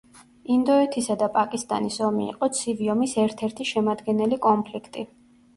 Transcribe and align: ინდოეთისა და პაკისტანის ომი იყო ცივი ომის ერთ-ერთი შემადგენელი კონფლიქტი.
ინდოეთისა 0.53 1.17
და 1.23 1.27
პაკისტანის 1.35 1.99
ომი 2.07 2.25
იყო 2.29 2.49
ცივი 2.61 2.89
ომის 2.95 3.13
ერთ-ერთი 3.27 3.69
შემადგენელი 3.73 4.41
კონფლიქტი. 4.49 5.07